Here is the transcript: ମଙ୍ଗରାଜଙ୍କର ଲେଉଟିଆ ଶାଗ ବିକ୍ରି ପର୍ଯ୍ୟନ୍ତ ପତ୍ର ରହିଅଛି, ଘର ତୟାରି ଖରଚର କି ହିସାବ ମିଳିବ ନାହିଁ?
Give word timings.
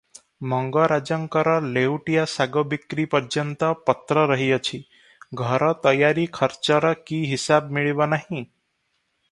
ମଙ୍ଗରାଜଙ୍କର 0.51 1.51
ଲେଉଟିଆ 1.75 2.23
ଶାଗ 2.31 2.63
ବିକ୍ରି 2.71 3.05
ପର୍ଯ୍ୟନ୍ତ 3.11 3.69
ପତ୍ର 3.89 4.25
ରହିଅଛି, 4.33 4.81
ଘର 5.43 5.71
ତୟାରି 5.85 6.27
ଖରଚର 6.39 6.95
କି 7.11 7.21
ହିସାବ 7.35 7.75
ମିଳିବ 7.79 8.11
ନାହିଁ? 8.17 8.43